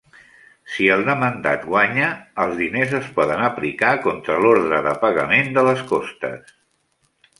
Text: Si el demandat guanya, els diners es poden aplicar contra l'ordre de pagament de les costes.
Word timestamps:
Si 0.75 0.85
el 0.93 1.03
demandat 1.09 1.67
guanya, 1.73 2.07
els 2.45 2.57
diners 2.61 2.95
es 3.01 3.11
poden 3.19 3.43
aplicar 3.49 3.91
contra 4.07 4.39
l'ordre 4.47 4.81
de 4.89 4.95
pagament 5.05 5.55
de 5.59 5.67
les 5.69 5.89
costes. 5.93 6.57